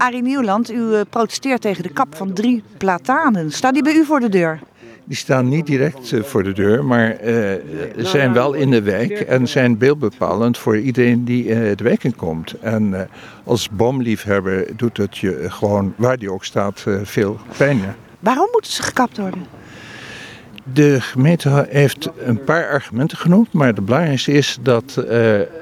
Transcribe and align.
Arie 0.00 0.22
Nieuwland, 0.22 0.70
u 0.70 0.94
eh, 0.94 1.00
protesteert 1.10 1.60
tegen 1.60 1.82
de 1.82 1.88
kap 1.88 2.14
van 2.16 2.32
drie 2.32 2.62
platanen. 2.76 3.52
Staat 3.52 3.74
die 3.74 3.82
bij 3.82 3.94
u 3.94 4.04
voor 4.04 4.20
de 4.20 4.28
deur? 4.28 4.60
Die 5.04 5.16
staan 5.16 5.48
niet 5.48 5.66
direct 5.66 6.12
eh, 6.12 6.22
voor 6.22 6.42
de 6.42 6.52
deur, 6.52 6.84
maar 6.84 7.10
eh, 7.10 7.60
zijn 7.96 8.32
wel 8.32 8.52
in 8.52 8.70
de 8.70 8.82
wijk 8.82 9.20
en 9.20 9.48
zijn 9.48 9.78
beeldbepalend 9.78 10.58
voor 10.58 10.78
iedereen 10.78 11.24
die 11.24 11.44
uh, 11.44 11.76
de 11.76 11.84
wijk 11.84 12.04
in 12.04 12.16
komt. 12.16 12.52
En 12.60 12.88
uh, 12.90 13.00
als 13.44 13.70
boomliefhebber 13.70 14.76
doet 14.76 14.96
het 14.96 15.18
je 15.18 15.46
gewoon, 15.48 15.94
waar 15.96 16.18
die 16.18 16.32
ook 16.32 16.44
staat, 16.44 16.86
veel 17.02 17.38
pijn. 17.56 17.80
Waarom 18.20 18.48
moeten 18.52 18.72
ze 18.72 18.82
gekapt 18.82 19.18
worden? 19.18 19.46
De 20.72 21.00
gemeente 21.00 21.66
heeft 21.70 22.08
een 22.18 22.44
paar 22.44 22.68
argumenten 22.68 23.18
genoemd, 23.18 23.52
maar 23.52 23.66
het 23.66 23.84
belangrijkste 23.84 24.32
is 24.32 24.58
dat 24.62 24.96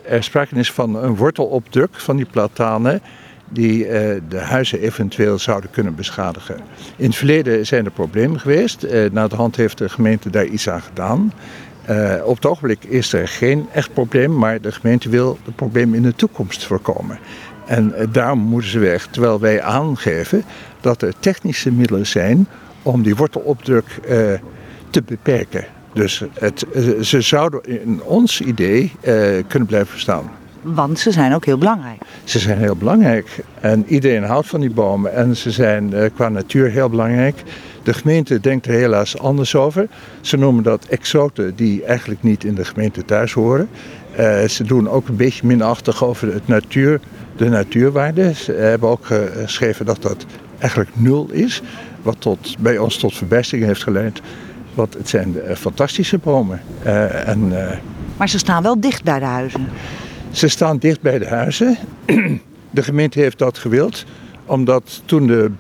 er 0.04 0.24
sprake 0.24 0.54
is 0.54 0.72
van 0.72 0.96
een 0.96 1.16
wortelopdruk 1.16 1.94
van 1.94 2.16
die 2.16 2.26
platanen 2.26 3.02
die 3.50 3.84
uh, 3.84 3.90
de 4.28 4.38
huizen 4.38 4.80
eventueel 4.80 5.38
zouden 5.38 5.70
kunnen 5.70 5.94
beschadigen. 5.94 6.56
In 6.96 7.06
het 7.06 7.16
verleden 7.16 7.66
zijn 7.66 7.84
er 7.84 7.90
problemen 7.90 8.40
geweest. 8.40 8.84
Uh, 8.84 9.10
na 9.10 9.28
de 9.28 9.36
hand 9.36 9.56
heeft 9.56 9.78
de 9.78 9.88
gemeente 9.88 10.30
daar 10.30 10.44
iets 10.44 10.68
aan 10.68 10.82
gedaan. 10.82 11.32
Uh, 11.90 12.14
op 12.24 12.34
het 12.34 12.46
ogenblik 12.46 12.84
is 12.84 13.12
er 13.12 13.28
geen 13.28 13.66
echt 13.72 13.92
probleem, 13.92 14.38
maar 14.38 14.60
de 14.60 14.72
gemeente 14.72 15.08
wil 15.08 15.38
het 15.44 15.56
probleem 15.56 15.94
in 15.94 16.02
de 16.02 16.14
toekomst 16.14 16.64
voorkomen. 16.64 17.18
En 17.66 17.94
daarom 18.12 18.38
moeten 18.38 18.70
ze 18.70 18.78
weg, 18.78 19.06
terwijl 19.06 19.40
wij 19.40 19.62
aangeven 19.62 20.44
dat 20.80 21.02
er 21.02 21.12
technische 21.18 21.72
middelen 21.72 22.06
zijn 22.06 22.46
om 22.82 23.02
die 23.02 23.16
wortelopdruk 23.16 24.00
te 24.90 25.02
beperken. 25.02 25.64
Dus 25.92 26.24
het, 26.38 26.64
ze 27.00 27.20
zouden 27.20 27.60
in 27.64 28.02
ons 28.02 28.40
idee 28.40 28.92
kunnen 29.46 29.68
blijven 29.68 30.00
staan. 30.00 30.30
Want 30.74 30.98
ze 30.98 31.10
zijn 31.10 31.34
ook 31.34 31.44
heel 31.44 31.58
belangrijk. 31.58 32.02
Ze 32.24 32.38
zijn 32.38 32.58
heel 32.58 32.76
belangrijk. 32.76 33.44
En 33.60 33.84
iedereen 33.86 34.22
houdt 34.22 34.46
van 34.46 34.60
die 34.60 34.70
bomen. 34.70 35.14
En 35.14 35.36
ze 35.36 35.50
zijn 35.50 35.94
uh, 35.94 36.04
qua 36.14 36.28
natuur 36.28 36.70
heel 36.70 36.88
belangrijk. 36.88 37.42
De 37.82 37.94
gemeente 37.94 38.40
denkt 38.40 38.66
er 38.66 38.72
helaas 38.72 39.18
anders 39.18 39.54
over. 39.54 39.88
Ze 40.20 40.36
noemen 40.36 40.62
dat 40.62 40.84
exoten 40.84 41.56
die 41.56 41.84
eigenlijk 41.84 42.22
niet 42.22 42.44
in 42.44 42.54
de 42.54 42.64
gemeente 42.64 43.04
thuis 43.04 43.32
horen. 43.32 43.68
Uh, 44.18 44.42
ze 44.44 44.64
doen 44.64 44.88
ook 44.88 45.08
een 45.08 45.16
beetje 45.16 45.46
minachtig 45.46 46.04
over 46.04 46.32
het 46.32 46.46
natuur, 46.48 47.00
de 47.36 47.48
natuurwaarde. 47.48 48.34
Ze 48.34 48.52
hebben 48.52 48.88
ook 48.88 49.06
geschreven 49.06 49.86
dat 49.86 50.02
dat 50.02 50.26
eigenlijk 50.58 50.90
nul 50.92 51.28
is. 51.30 51.62
Wat 52.02 52.16
tot, 52.18 52.56
bij 52.58 52.78
ons 52.78 52.96
tot 52.96 53.14
verbijstering 53.14 53.66
heeft 53.66 53.82
geleid. 53.82 54.20
Want 54.74 54.94
het 54.94 55.08
zijn 55.08 55.34
uh, 55.34 55.54
fantastische 55.54 56.18
bomen. 56.18 56.60
en, 57.24 57.52
maar 58.16 58.28
ze 58.28 58.38
staan 58.38 58.62
wel 58.62 58.80
dicht 58.80 59.04
bij 59.04 59.18
de 59.18 59.24
huizen. 59.24 59.68
Ze 60.30 60.48
staan 60.48 60.78
dicht 60.78 61.00
bij 61.00 61.18
de 61.18 61.26
huizen. 61.26 61.76
De 62.70 62.82
gemeente 62.82 63.20
heeft 63.20 63.38
dat 63.38 63.58
gewild, 63.58 64.04
omdat 64.46 65.02
toen 65.04 65.26
de 65.26 65.50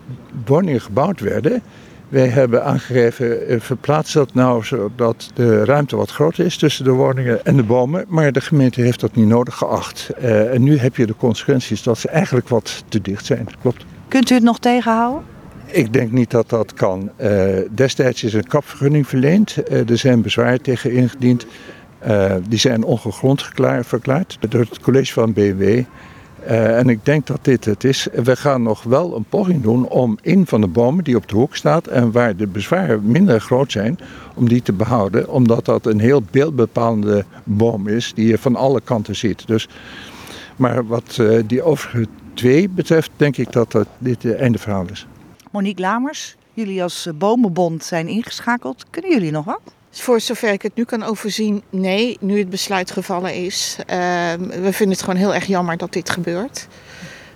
woningen 0.44 0.80
gebouwd 0.80 1.20
werden, 1.20 1.62
wij 2.08 2.28
hebben 2.28 2.64
aangegeven, 2.64 3.46
eh, 3.46 3.60
verplaats 3.60 4.12
dat 4.12 4.34
nou 4.34 4.64
zodat 4.64 5.30
de 5.34 5.64
ruimte 5.64 5.96
wat 5.96 6.10
groter 6.10 6.44
is 6.44 6.56
tussen 6.56 6.84
de 6.84 6.90
woningen 6.90 7.44
en 7.44 7.56
de 7.56 7.62
bomen. 7.62 8.04
Maar 8.08 8.32
de 8.32 8.40
gemeente 8.40 8.80
heeft 8.80 9.00
dat 9.00 9.14
niet 9.14 9.26
nodig 9.26 9.54
geacht. 9.54 10.10
Uh, 10.22 10.54
en 10.54 10.62
nu 10.62 10.78
heb 10.78 10.96
je 10.96 11.06
de 11.06 11.16
consequenties 11.16 11.82
dat 11.82 11.98
ze 11.98 12.08
eigenlijk 12.08 12.48
wat 12.48 12.84
te 12.88 13.00
dicht 13.00 13.26
zijn. 13.26 13.46
Klopt. 13.60 13.84
Kunt 14.08 14.30
u 14.30 14.34
het 14.34 14.42
nog 14.42 14.58
tegenhouden? 14.58 15.22
Ik 15.66 15.92
denk 15.92 16.12
niet 16.12 16.30
dat 16.30 16.48
dat 16.48 16.74
kan. 16.74 17.10
Uh, 17.20 17.30
destijds 17.70 18.24
is 18.24 18.34
een 18.34 18.46
kapvergunning 18.46 19.06
verleend. 19.06 19.56
Uh, 19.70 19.90
er 19.90 19.98
zijn 19.98 20.22
bezwaar 20.22 20.60
tegen 20.60 20.92
ingediend. 20.92 21.46
Uh, 22.06 22.34
die 22.48 22.58
zijn 22.58 22.84
ongegrond 22.84 23.42
verklaard 23.82 24.38
door 24.48 24.60
het 24.60 24.80
college 24.80 25.12
van 25.12 25.32
BMW. 25.32 25.82
Uh, 26.46 26.78
en 26.78 26.88
ik 26.88 27.04
denk 27.04 27.26
dat 27.26 27.44
dit 27.44 27.64
het 27.64 27.84
is. 27.84 28.08
We 28.12 28.36
gaan 28.36 28.62
nog 28.62 28.82
wel 28.82 29.16
een 29.16 29.24
poging 29.24 29.62
doen 29.62 29.88
om 29.88 30.18
een 30.22 30.46
van 30.46 30.60
de 30.60 30.66
bomen 30.66 31.04
die 31.04 31.16
op 31.16 31.28
de 31.28 31.34
hoek 31.34 31.56
staat 31.56 31.86
en 31.86 32.12
waar 32.12 32.36
de 32.36 32.46
bezwaren 32.46 33.10
minder 33.10 33.40
groot 33.40 33.72
zijn, 33.72 33.98
om 34.34 34.48
die 34.48 34.62
te 34.62 34.72
behouden. 34.72 35.30
Omdat 35.30 35.64
dat 35.64 35.86
een 35.86 36.00
heel 36.00 36.22
beeldbepalende 36.30 37.24
boom 37.44 37.88
is 37.88 38.12
die 38.14 38.26
je 38.26 38.38
van 38.38 38.56
alle 38.56 38.80
kanten 38.80 39.16
ziet. 39.16 39.46
Dus, 39.46 39.68
maar 40.56 40.86
wat 40.86 41.16
uh, 41.20 41.42
die 41.46 41.62
overige 41.62 42.06
twee 42.34 42.68
betreft, 42.68 43.10
denk 43.16 43.36
ik 43.36 43.52
dat, 43.52 43.72
dat 43.72 43.86
dit 43.98 44.22
het 44.22 44.36
einde 44.36 44.58
verhaal 44.58 44.86
is. 44.90 45.06
Monique 45.50 45.82
Lamers, 45.82 46.36
jullie 46.54 46.82
als 46.82 47.08
Bomenbond 47.14 47.84
zijn 47.84 48.08
ingeschakeld. 48.08 48.84
Kunnen 48.90 49.10
jullie 49.10 49.30
nog 49.30 49.44
wat? 49.44 49.60
Voor 49.90 50.20
zover 50.20 50.52
ik 50.52 50.62
het 50.62 50.74
nu 50.74 50.84
kan 50.84 51.02
overzien, 51.02 51.62
nee, 51.70 52.16
nu 52.20 52.38
het 52.38 52.50
besluit 52.50 52.90
gevallen 52.90 53.34
is. 53.34 53.76
Uh, 53.80 53.86
we 54.36 54.72
vinden 54.72 54.96
het 54.96 55.00
gewoon 55.00 55.16
heel 55.16 55.34
erg 55.34 55.46
jammer 55.46 55.76
dat 55.76 55.92
dit 55.92 56.10
gebeurt. 56.10 56.66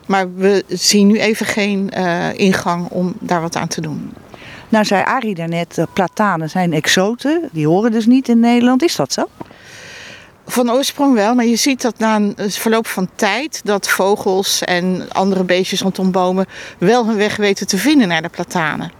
Maar 0.06 0.34
we 0.34 0.64
zien 0.68 1.06
nu 1.06 1.18
even 1.18 1.46
geen 1.46 1.90
uh, 1.96 2.34
ingang 2.34 2.88
om 2.88 3.14
daar 3.20 3.40
wat 3.40 3.56
aan 3.56 3.68
te 3.68 3.80
doen. 3.80 4.12
Nou 4.68 4.84
zei 4.84 5.02
Arie 5.04 5.34
daarnet, 5.34 5.78
uh, 5.78 5.84
platanen 5.92 6.50
zijn 6.50 6.72
exoten. 6.72 7.48
Die 7.52 7.66
horen 7.66 7.92
dus 7.92 8.06
niet 8.06 8.28
in 8.28 8.40
Nederland. 8.40 8.82
Is 8.82 8.96
dat 8.96 9.12
zo? 9.12 9.28
Van 10.46 10.70
oorsprong 10.70 11.14
wel, 11.14 11.34
maar 11.34 11.44
je 11.44 11.56
ziet 11.56 11.82
dat 11.82 11.98
na 11.98 12.16
een 12.16 12.34
verloop 12.50 12.86
van 12.86 13.08
tijd 13.14 13.60
dat 13.64 13.88
vogels 13.88 14.62
en 14.62 15.08
andere 15.12 15.44
beestjes 15.44 15.80
rondom 15.80 16.10
bomen 16.10 16.46
wel 16.78 17.06
hun 17.06 17.16
weg 17.16 17.36
weten 17.36 17.66
te 17.66 17.78
vinden 17.78 18.08
naar 18.08 18.22
de 18.22 18.28
platanen. 18.28 18.92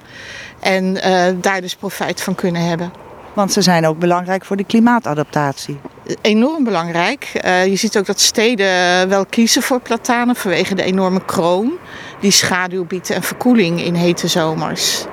En 0.61 0.85
uh, 0.85 1.27
daar 1.41 1.61
dus 1.61 1.75
profijt 1.75 2.21
van 2.21 2.35
kunnen 2.35 2.63
hebben. 2.63 2.93
Want 3.33 3.53
ze 3.53 3.63
zijn 3.63 3.87
ook 3.87 3.99
belangrijk 3.99 4.45
voor 4.45 4.57
de 4.57 4.65
klimaatadaptatie. 4.65 5.81
Enorm 6.21 6.65
belangrijk. 6.65 7.41
Uh, 7.45 7.67
je 7.67 7.77
ziet 7.77 7.99
ook 7.99 8.07
dat 8.07 8.21
steden 8.21 9.09
wel 9.09 9.27
kiezen 9.27 9.63
voor 9.63 9.81
platanen 9.81 10.37
vanwege 10.37 10.75
de 10.75 10.83
enorme 10.83 11.25
kroon. 11.25 11.73
Die 12.21 12.31
schaduw 12.31 12.85
biedt 12.85 13.11
en 13.11 13.23
verkoeling 13.23 13.85
in 13.85 13.95
hete 13.95 14.29
zomers. 14.29 15.05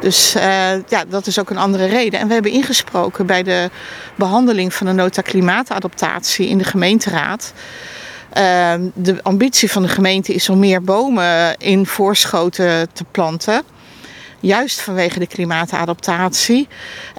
Dus 0.00 0.36
uh, 0.36 0.42
ja, 0.88 1.04
dat 1.08 1.26
is 1.26 1.38
ook 1.38 1.50
een 1.50 1.58
andere 1.58 1.86
reden. 1.86 2.20
En 2.20 2.26
we 2.26 2.32
hebben 2.32 2.52
ingesproken 2.52 3.26
bij 3.26 3.42
de 3.42 3.70
behandeling 4.14 4.74
van 4.74 4.86
de 4.86 4.92
nota 4.92 5.22
klimaatadaptatie 5.22 6.48
in 6.48 6.58
de 6.58 6.64
gemeenteraad. 6.64 7.52
Uh, 8.38 8.72
de 8.94 9.22
ambitie 9.22 9.70
van 9.70 9.82
de 9.82 9.88
gemeente 9.88 10.34
is 10.34 10.48
om 10.48 10.58
meer 10.58 10.82
bomen 10.82 11.56
in 11.56 11.86
voorschoten 11.86 12.92
te 12.92 13.04
planten. 13.10 13.62
Juist 14.40 14.80
vanwege 14.80 15.18
de 15.18 15.26
klimaatadaptatie. 15.26 16.68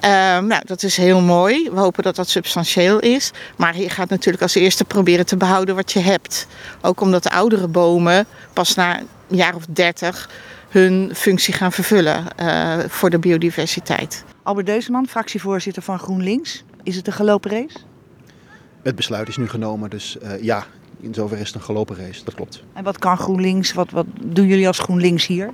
Uh, 0.04 0.10
nou, 0.38 0.62
dat 0.64 0.82
is 0.82 0.96
heel 0.96 1.20
mooi. 1.20 1.70
We 1.70 1.80
hopen 1.80 2.02
dat 2.02 2.16
dat 2.16 2.28
substantieel 2.28 2.98
is. 2.98 3.30
Maar 3.56 3.78
je 3.78 3.90
gaat 3.90 4.08
natuurlijk 4.08 4.42
als 4.42 4.54
eerste 4.54 4.84
proberen 4.84 5.26
te 5.26 5.36
behouden 5.36 5.74
wat 5.74 5.92
je 5.92 6.00
hebt. 6.00 6.46
Ook 6.80 7.00
omdat 7.00 7.22
de 7.22 7.30
oudere 7.30 7.68
bomen 7.68 8.26
pas 8.52 8.74
na 8.74 8.98
een 8.98 9.36
jaar 9.36 9.54
of 9.54 9.66
dertig 9.66 10.30
hun 10.68 11.10
functie 11.14 11.54
gaan 11.54 11.72
vervullen 11.72 12.24
uh, 12.40 12.78
voor 12.88 13.10
de 13.10 13.18
biodiversiteit. 13.18 14.24
Albert 14.42 14.66
Deuzeman, 14.66 15.06
fractievoorzitter 15.06 15.82
van 15.82 15.98
GroenLinks. 15.98 16.64
Is 16.82 16.96
het 16.96 17.06
een 17.06 17.12
gelopen 17.12 17.50
race? 17.50 17.76
Het 18.82 18.96
besluit 18.96 19.28
is 19.28 19.36
nu 19.36 19.48
genomen, 19.48 19.90
dus 19.90 20.16
uh, 20.22 20.42
ja, 20.42 20.64
in 21.00 21.14
zover 21.14 21.38
is 21.38 21.46
het 21.46 21.54
een 21.54 21.62
gelopen 21.62 21.96
race, 21.96 22.24
dat 22.24 22.34
klopt. 22.34 22.62
En 22.72 22.84
wat 22.84 22.98
kan 22.98 23.16
GroenLinks, 23.16 23.72
wat, 23.72 23.90
wat 23.90 24.06
doen 24.22 24.46
jullie 24.46 24.66
als 24.66 24.78
GroenLinks 24.78 25.26
hier? 25.26 25.50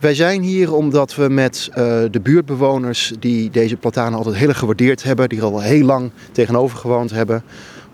Wij 0.00 0.14
zijn 0.14 0.42
hier 0.42 0.74
omdat 0.74 1.14
we 1.14 1.28
met 1.28 1.68
uh, 1.70 1.76
de 2.10 2.20
buurtbewoners 2.22 3.12
die 3.18 3.50
deze 3.50 3.76
platanen 3.76 4.18
altijd 4.18 4.36
heel 4.36 4.52
gewaardeerd 4.52 5.02
hebben, 5.02 5.28
die 5.28 5.38
er 5.38 5.44
al 5.44 5.60
heel 5.60 5.84
lang 5.84 6.10
tegenover 6.32 6.78
gewoond 6.78 7.10
hebben, 7.10 7.42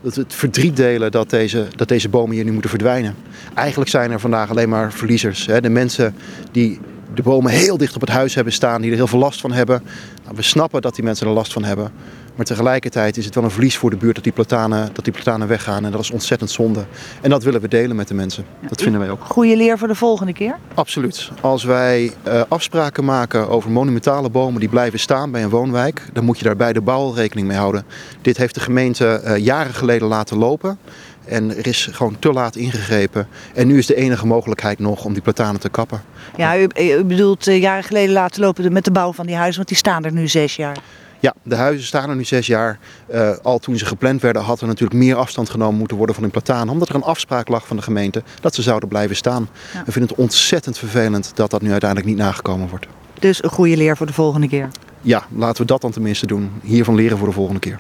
dat 0.03 0.15
het 0.15 0.35
verdriet 0.35 0.77
delen 0.77 1.11
dat 1.11 1.31
deze, 1.31 1.67
dat 1.77 1.89
deze 1.89 2.09
bomen 2.09 2.35
hier 2.35 2.45
nu 2.45 2.53
moeten 2.53 2.71
verdwijnen. 2.71 3.15
Eigenlijk 3.55 3.91
zijn 3.91 4.11
er 4.11 4.21
vandaag 4.21 4.51
alleen 4.51 4.69
maar 4.69 4.93
verliezers. 4.93 5.47
Hè? 5.47 5.61
De 5.61 5.69
mensen 5.69 6.15
die 6.53 6.81
de 7.15 7.23
bomen 7.23 7.53
heel 7.53 7.77
dicht 7.77 7.95
op 7.95 8.01
het 8.01 8.11
huis 8.11 8.35
hebben 8.35 8.53
staan, 8.53 8.81
die 8.81 8.91
er 8.91 8.97
heel 8.97 9.07
veel 9.07 9.19
last 9.19 9.41
van 9.41 9.53
hebben. 9.53 9.83
Nou, 10.25 10.37
we 10.37 10.43
snappen 10.43 10.83
dat 10.83 10.95
die 10.95 11.05
mensen 11.05 11.27
er 11.27 11.33
last 11.33 11.53
van 11.53 11.65
hebben. 11.65 11.93
Maar 12.37 12.47
tegelijkertijd 12.47 13.17
is 13.17 13.25
het 13.25 13.35
wel 13.35 13.45
een 13.45 13.51
verlies 13.51 13.77
voor 13.77 13.91
de 13.91 13.97
buurt 13.97 14.15
dat 14.15 14.25
die 14.25 14.33
platanen, 14.33 14.91
dat 14.93 15.05
die 15.05 15.13
platanen 15.13 15.49
weggaan. 15.49 15.85
En 15.85 15.91
dat 15.91 16.01
is 16.01 16.11
ontzettend 16.11 16.51
zonde. 16.51 16.85
En 17.21 17.31
dat 17.31 17.43
willen 17.43 17.61
we 17.61 17.69
delen 17.69 17.97
met 17.97 18.09
de 18.09 18.15
mensen. 18.15 18.45
Dat 18.69 18.83
vinden 18.83 19.01
wij 19.01 19.11
ook. 19.11 19.25
Goede 19.25 19.57
leer 19.57 19.79
voor 19.79 19.89
de 19.89 19.95
volgende 19.95 20.33
keer? 20.33 20.57
Absoluut. 20.75 21.31
Als 21.41 21.65
wij 21.65 22.13
uh, 22.29 22.43
afspraken 22.49 23.05
maken 23.05 23.49
over 23.49 23.71
monumentale 23.71 24.31
bomen 24.31 24.61
die 24.61 24.69
blijven 24.69 24.99
staan 24.99 25.31
bij 25.31 25.43
een 25.43 25.49
woonwijk, 25.49 26.03
dan 26.13 26.25
moet 26.25 26.39
je 26.39 26.45
daar 26.45 26.57
bij 26.57 26.73
de 26.73 26.81
bouw 26.81 27.13
rekening 27.13 27.47
mee 27.47 27.57
houden. 27.57 27.85
Dit 28.23 28.37
heeft 28.37 28.55
de 28.55 28.61
gemeente 28.61 29.23
uh, 29.25 29.37
jaren 29.37 29.75
geleden 29.75 30.09
laten 30.09 30.39
lopen. 30.39 30.79
En 31.25 31.57
er 31.57 31.67
is 31.67 31.89
gewoon 31.93 32.19
te 32.19 32.33
laat 32.33 32.57
ingegrepen. 32.57 33.29
En 33.55 33.67
nu 33.67 33.79
is 33.79 33.87
de 33.87 33.95
enige 33.95 34.27
mogelijkheid 34.27 34.79
nog 34.79 35.05
om 35.05 35.13
die 35.13 35.23
platanen 35.23 35.61
te 35.61 35.69
kappen. 35.69 36.03
Ja, 36.37 36.59
u, 36.59 36.69
u 36.77 37.05
bedoelt 37.05 37.49
uh, 37.49 37.61
jaren 37.61 37.85
geleden 37.85 38.13
laten 38.13 38.41
lopen 38.41 38.73
met 38.73 38.85
de 38.85 38.91
bouw 38.91 39.13
van 39.13 39.27
die 39.27 39.37
huizen, 39.37 39.57
want 39.57 39.69
die 39.69 39.77
staan 39.77 40.05
er 40.05 40.13
nu 40.13 40.29
zes 40.29 40.57
jaar. 40.57 40.77
Ja, 41.21 41.35
de 41.43 41.55
huizen 41.55 41.87
staan 41.87 42.11
er 42.11 42.17
nu 42.17 42.25
zes 42.25 42.47
jaar. 42.47 42.79
Uh, 43.15 43.31
al 43.43 43.59
toen 43.59 43.77
ze 43.77 43.87
gepland 43.87 44.23
werden 44.23 44.43
had 44.43 44.61
er 44.61 44.67
natuurlijk 44.67 45.01
meer 45.01 45.17
afstand 45.17 45.51
genomen 45.51 45.79
moeten 45.79 45.97
worden 45.97 46.15
van 46.15 46.25
hun 46.25 46.33
platanen. 46.33 46.69
Omdat 46.69 46.89
er 46.89 46.95
een 46.95 47.03
afspraak 47.03 47.49
lag 47.49 47.67
van 47.67 47.77
de 47.77 47.83
gemeente 47.83 48.23
dat 48.41 48.55
ze 48.55 48.63
zouden 48.63 48.89
blijven 48.89 49.17
staan. 49.17 49.49
Ja. 49.73 49.83
We 49.85 49.93
vinden 49.93 50.11
het 50.11 50.21
ontzettend 50.21 50.79
vervelend 50.79 51.33
dat 51.35 51.51
dat 51.51 51.63
nu 51.63 51.71
uiteindelijk 51.71 52.11
niet 52.11 52.19
nagekomen 52.19 52.69
wordt. 52.69 52.87
Dus 53.19 53.43
een 53.43 53.51
goede 53.51 53.77
leer 53.77 53.97
voor 53.97 54.07
de 54.07 54.13
volgende 54.13 54.49
keer? 54.49 54.69
Ja, 55.01 55.27
laten 55.37 55.61
we 55.61 55.67
dat 55.67 55.81
dan 55.81 55.91
tenminste 55.91 56.27
doen. 56.27 56.51
Hiervan 56.63 56.95
leren 56.95 57.19
voor 57.19 57.27
de 57.27 57.33
volgende 57.33 57.61
keer. 57.61 57.79